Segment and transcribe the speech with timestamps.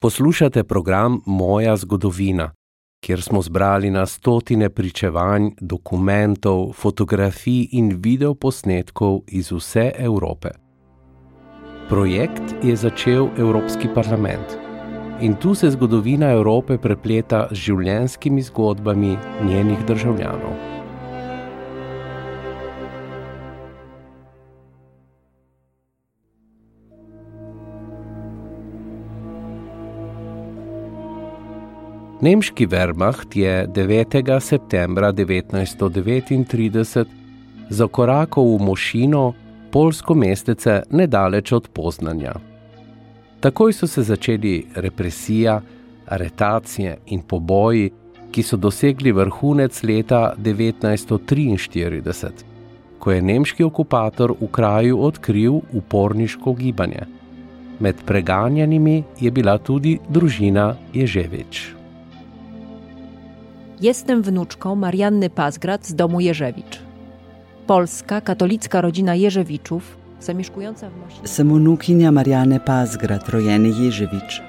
[0.00, 2.50] Poslušate program Moja zgodovina,
[3.04, 10.48] kjer smo zbrali na stotine pričevanj, dokumentov, fotografij in videoposnetkov iz vse Evrope.
[11.88, 14.58] Projekt je začel Evropski parlament
[15.20, 19.16] in tu se zgodovina Evrope prepleta z življenjskimi zgodbami
[19.48, 20.75] njenih državljanov.
[32.20, 34.40] Nemški Wehrmacht je 9.
[34.40, 37.04] septembra 1939
[37.68, 39.34] zakorakal v Mošino,
[39.70, 42.32] polsko mestece nedaleč od Poznanja.
[43.40, 45.60] Takoj so se začeli represija,
[46.08, 47.92] aretacije in poboji,
[48.32, 52.30] ki so dosegli vrhunec leta 1943,
[52.98, 57.04] ko je nemški okupator v kraju odkril uporniško gibanje.
[57.80, 61.76] Med preganjanimi je bila tudi družina Ježevič.
[63.80, 66.82] Jestem wnuczką Marianny Pazgrad z domu Jerzewicz.
[67.66, 71.28] Polska katolicka rodzina Jerzewiczów, zamieszkująca w Mosinie.
[71.28, 74.42] Sem vnukinja Marjane Pazgrad, rojene Ježevič.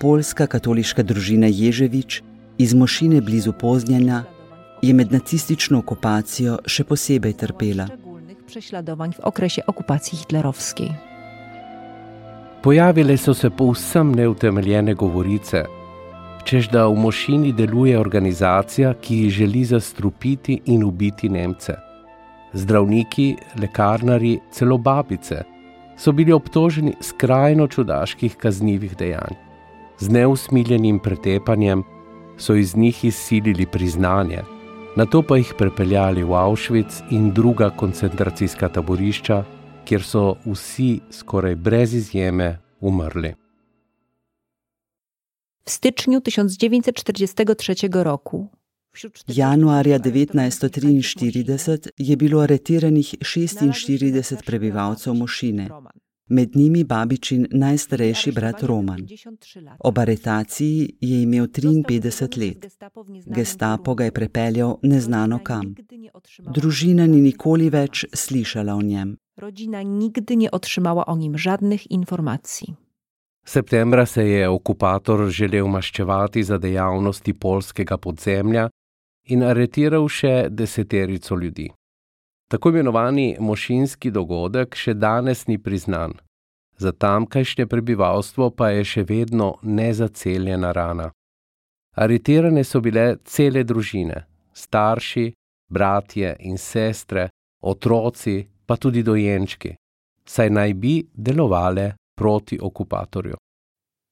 [0.00, 2.22] Polska katoliška družina Ježevič
[2.58, 4.24] iz Mošine blizu Poznjana
[4.82, 7.86] je med nacistično okupacijo še posebej trpela.
[7.86, 10.90] Szczególnych prześladowań w okresie okupacji hitlerowskiej.
[12.62, 15.64] Pojavile so se povsem neutemeljene govorice,
[16.44, 21.74] čež da v Mošini deluje organizacija, ki želi zastrupiti in ubiti Nemce.
[22.52, 25.42] Zdravniki, lekarnari, celo babice
[25.98, 29.34] so bili obtoženi skrajno čudaških kaznjivih dejanj.
[29.98, 31.82] Z neusmiljenim pretepanjem
[32.36, 34.42] so iz njih izsilili priznanje,
[34.96, 39.44] na to pa jih prepeljali v Auschwitz in druga koncentracijska taborišča,
[39.84, 43.34] kjer so vsi skoraj brez izjeme umrli.
[45.68, 48.48] W styczniu 1943 roku
[48.92, 55.68] wśród 40 Januarja 1943 je bilo aretiranih 46 prebivalcev Mošine,
[56.28, 59.06] med njimi babičin najstarejši brat Roman.
[59.78, 62.78] Ob aretaciji je imel 53 let.
[63.26, 65.74] Gestapo ga je prepeljal neznano kam.
[66.54, 69.16] Družina ni nikoli več slišala o njem.
[69.36, 72.87] Rodzina nigdy nie otrzymała o nim żadnych informacji.
[73.48, 78.66] Septembra se je okupator želel maščevati za dejavnosti polskega podzemlja
[79.32, 81.70] in aretiral še deseterico ljudi.
[82.52, 86.12] Tako imenovani mošinski dogodek še danes ni priznan,
[86.76, 91.08] za tamkajšnje prebivalstvo pa je še vedno nezaceljena rana.
[91.96, 95.24] Aretirane so bile cele družine, starši,
[95.72, 97.30] bratje in sestre,
[97.64, 99.72] otroci, pa tudi dojenčki,
[100.28, 103.36] saj naj bi delovale proti okupatorju.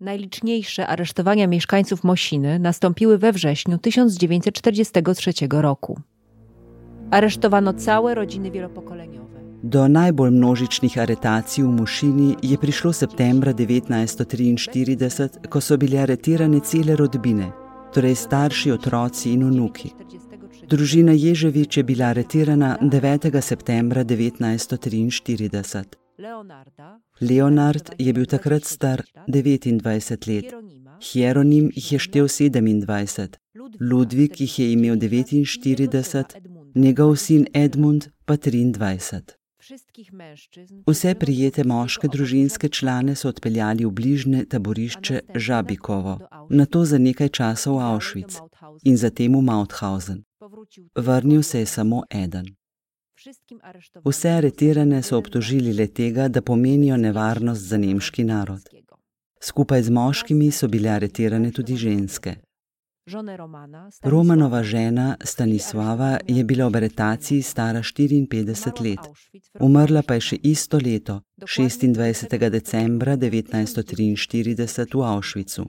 [0.00, 6.00] Najliczniejsze aresztowania mieszkańców Mosiny nastąpiły we wrześniu 1943 roku.
[7.10, 9.32] Aresztowano całe rodziny wielopokoleniowe.
[9.64, 16.96] Do najbolj množičnih aretacij v Mošini je prišlo septembra 1943, ko so bile aretirane cele
[16.96, 17.52] rodbine,
[17.94, 19.90] torej starši, otroci in vnuki.
[20.66, 23.42] Družina Ježevič je bila aretirana 9.
[23.42, 26.01] septembra 1943.
[27.20, 30.54] Leonard je bil takrat star 29 let,
[31.02, 33.36] Hieronim jih je štel 27,
[33.80, 36.36] Ludvik jih je imel 49,
[36.74, 39.20] njegov sin Edmund pa 23.
[39.62, 46.18] Wszystkich mężczyzn Vse prijete moške družinske člane so odpeljali v bližnje taborišče Žabikovo,
[46.50, 48.40] nato za nekaj časa v Auschwitz
[48.84, 50.24] in zatem v Mauthausen.
[50.94, 52.46] Vrnil se je samo eden.
[54.04, 58.62] Vse aretirane so obtožili le tega, da pomenijo nevarnost za nemški narod.
[59.42, 62.36] Skupaj z moškimi so bile aretirane tudi ženske.
[64.02, 69.00] Romanova žena Stanislava je bila ob aretaciji stara 54 let.
[69.60, 72.50] Umrla pa je še isto leto, 26.
[72.50, 75.66] decembra 1943 v Auschwitzu.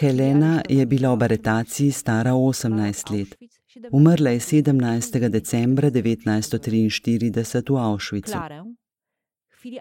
[0.00, 3.57] Helena je bila ob aretaciji stara 18 let.
[3.92, 5.28] Umrla je 17.
[5.28, 8.38] decembra 1943 v Auschwitzu.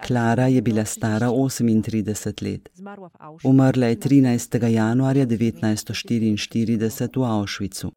[0.07, 2.69] Klara je bila stara 38 let.
[3.43, 4.67] Umrla je 13.
[4.67, 7.91] januarja 1944 v Auschwitzu.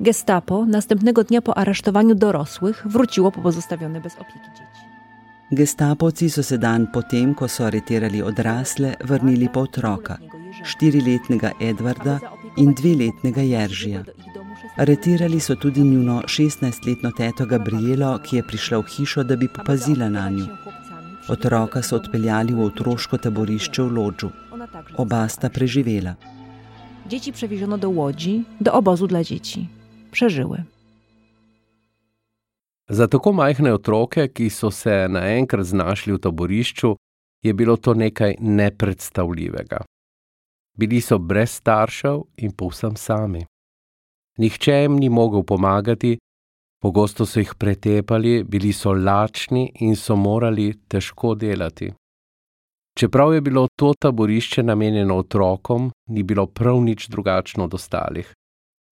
[0.00, 4.86] Gestapo następnego dnia po aresztowaniu dorosłych wróciło po pozostawione bez opieki dzieci.
[5.52, 10.18] Gestapovci so se dan potem, ko so aretirali odrasle, vrnili po otroka,
[10.64, 12.18] štiriletnega Edvarda
[12.56, 14.02] in dveletnega Jeržija.
[14.76, 20.08] Aretirali so tudi njuno 16-letno teto Gabrielo, ki je prišla v hišo, da bi popazila
[20.08, 20.46] na njo.
[21.28, 24.30] Otroka so odpeljali v otroško taborišče v Lodžu.
[24.96, 26.14] Oba sta preživela.
[27.08, 29.66] Dzieci przewieziono do Łodzi, do obozu dla dzieci.
[30.10, 30.64] Przeżyły.
[32.88, 36.96] Za tako majhne otroke, ki so se naenkrat znašli v taborišču,
[37.42, 39.82] je bilo to nekaj nepredstavljivega.
[40.78, 43.44] Bili so brez staršev in povsem sami.
[44.38, 46.18] Nihče jim ni mogel pomagati,
[46.82, 51.92] pogosto so jih pretepali, bili so lačni in so morali težko delati.
[52.98, 58.32] Čeprav je bilo to taborišče namenjeno otrokom, ni bilo prav nič drugačno od ostalih.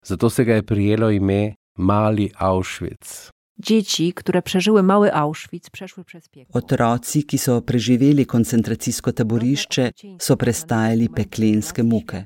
[0.05, 3.31] Zato se ga je prijelo ime Mali Auschwitz.
[3.59, 6.59] Dzieci, które przeżyły mały Auschwitz, przeszły przez piekło.
[6.59, 12.25] Otroci, ki so preživeli koncentracijsko taborišče, so prestajali peklenske muke.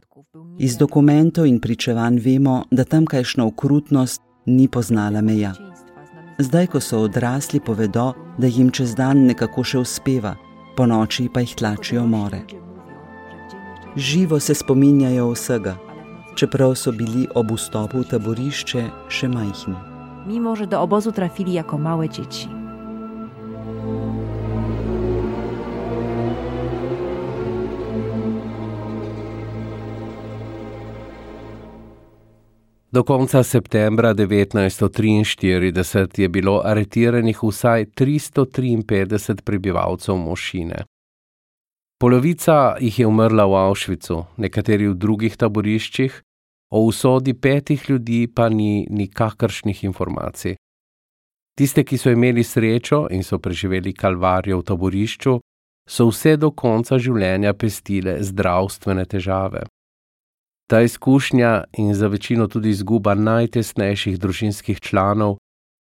[0.59, 5.53] Iz dokumentov in pričevanj vemo, da tamkajšnja okrutnost ni poznala meja.
[6.39, 10.37] Zdaj, ko so odrasli, povedo, da jim čez dan nekako še uspeva,
[10.77, 12.41] po noči pa jih tlačijo more.
[13.97, 15.77] Živo se spominjajo vsega,
[16.39, 19.75] čeprav so bili ob vstopu v taborišče še majhni.
[20.27, 22.49] Mimo, że do obozu trafili jako małe dzieci.
[32.93, 40.85] Do konca septembra 1943 je bilo aretiranih vsaj 353 prebivalcev Mošine.
[41.99, 46.23] Polovica jih je umrla v Auschwitzu, nekateri v drugih taboriščih,
[46.71, 50.57] o usodi petih ljudi pa ni nikakršnih informacij.
[51.59, 55.41] Tiste, ki so imeli srečo in so preživeli kalvarijo v taborišču,
[55.89, 59.65] so vse do konca življenja pestile zdravstvene težave.
[60.69, 65.39] Ta izkušnja in za večino tudi izguba najtesnejših družinskih članov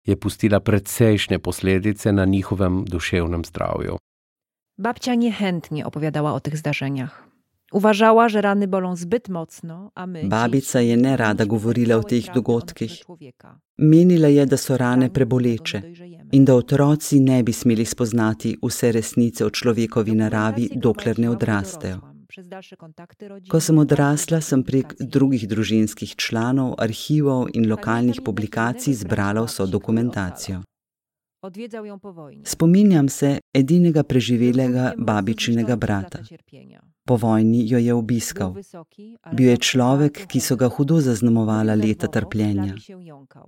[0.07, 3.99] je pustila precejšnje posledice na njihovem duševnem zdravju.
[4.79, 7.26] Babcia niechętnie opowiadała o tych zdarzeniach.
[7.73, 10.25] Uważała, że rany bolą zbyt mocno, a my.
[10.25, 13.05] Babica je ne rada govorila o teh dogodkih.
[13.79, 15.83] Menila je, da so rane preboleče
[16.33, 21.99] in da otroci ne bi smeli spoznati vse resnice o človekovi naravi, dokler ne odrastejo.
[23.51, 30.63] Ko sem odrasla, sem prek drugih družinskih članov, arhivov in lokalnih publikacij zbrala vso dokumentacijo.
[32.45, 36.19] Spominjam se edinega preživelega babičinega brata.
[37.05, 38.55] Po vojni jo je obiskal.
[39.33, 42.75] Bil je človek, ki so ga hudo zaznamovala leta trpljenja.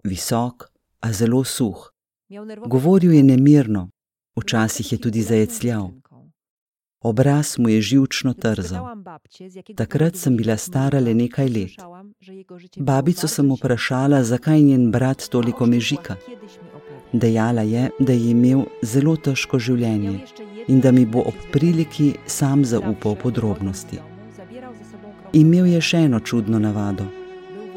[0.04, 0.68] Visok,
[1.00, 1.90] a zelo suh.
[2.66, 3.88] Govoril je nemirno,
[4.37, 5.90] včasih je tudi zajecljal.
[7.00, 8.85] Obraz mu je živčno trzal.
[9.76, 11.78] Takrat sem bila stara le nekaj let.
[12.76, 16.16] Babico sem vprašala, zakaj njen brat toliko mežika.
[17.12, 20.18] Dejala je, da je imel zelo težko življenje
[20.68, 24.00] in da mi bo ob priliki sam zaupal podrobnosti.
[25.32, 27.06] Imel je še eno čudno navado.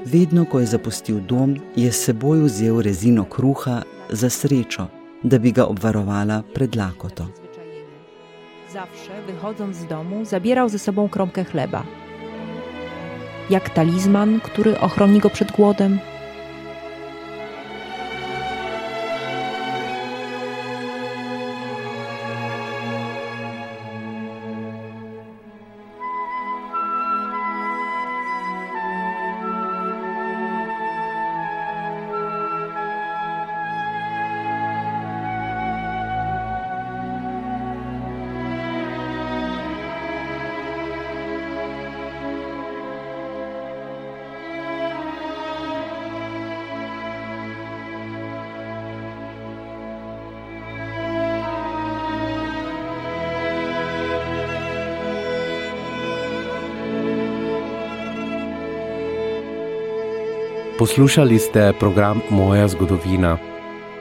[0.05, 4.88] Vedno, ko je zapustil dom, je s seboj vzel rezino kruha za srečo,
[5.23, 7.27] da bi ga obvarovala pred lakoto.
[8.73, 11.83] Zawsze wychodząc z domu, zabierał ze sobą kromkę chleba.
[13.50, 16.00] Jak talizman, który ochroni go przed głodem,
[60.81, 63.38] Poslušali ste program Moja zgodovina.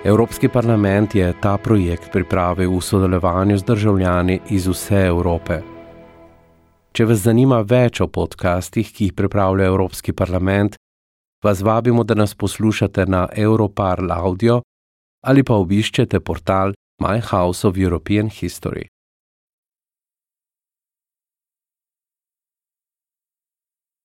[0.05, 5.61] Evropski parlament je ta projekt pripravil v sodelovanju z državljani iz vse Evrope.
[6.97, 10.81] Če vas zanima več o podcastih, ki jih pripravlja Evropski parlament,
[11.45, 14.63] vas vabimo, da nas poslušate na Europarl Audio
[15.21, 16.73] ali pa obiščete portal
[17.03, 18.89] My House of European History.